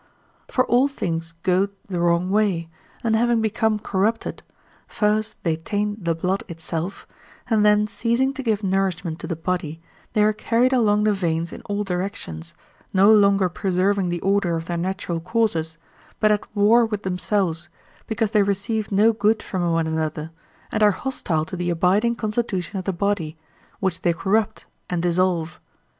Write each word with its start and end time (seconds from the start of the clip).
For 0.47 0.65
all 0.65 0.87
things 0.87 1.35
go 1.43 1.67
the 1.85 1.99
wrong 1.99 2.31
way, 2.31 2.69
and 3.03 3.15
having 3.15 3.39
become 3.39 3.77
corrupted, 3.77 4.41
first 4.87 5.35
they 5.43 5.55
taint 5.55 6.05
the 6.05 6.15
blood 6.15 6.43
itself, 6.47 7.05
and 7.51 7.63
then 7.63 7.85
ceasing 7.85 8.33
to 8.33 8.41
give 8.41 8.63
nourishment 8.63 9.19
to 9.19 9.27
the 9.27 9.35
body 9.35 9.79
they 10.13 10.23
are 10.23 10.33
carried 10.33 10.73
along 10.73 11.03
the 11.03 11.13
veins 11.13 11.53
in 11.53 11.61
all 11.65 11.83
directions, 11.83 12.55
no 12.95 13.11
longer 13.11 13.47
preserving 13.47 14.09
the 14.09 14.21
order 14.21 14.55
of 14.55 14.65
their 14.65 14.75
natural 14.75 15.19
courses, 15.19 15.77
but 16.19 16.31
at 16.31 16.47
war 16.55 16.83
with 16.83 17.03
themselves, 17.03 17.69
because 18.07 18.31
they 18.31 18.41
receive 18.41 18.91
no 18.91 19.13
good 19.13 19.43
from 19.43 19.71
one 19.71 19.85
another, 19.85 20.31
and 20.71 20.81
are 20.81 20.89
hostile 20.89 21.45
to 21.45 21.55
the 21.55 21.69
abiding 21.69 22.15
constitution 22.15 22.79
of 22.79 22.85
the 22.85 22.91
body, 22.91 23.37
which 23.79 24.01
they 24.01 24.13
corrupt 24.13 24.65
and 24.89 25.03
dissolve. 25.03 25.59